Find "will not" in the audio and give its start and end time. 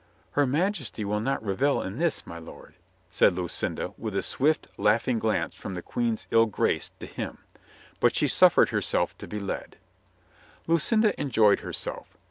1.05-1.45